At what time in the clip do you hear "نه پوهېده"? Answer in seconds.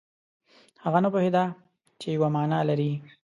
1.03-1.43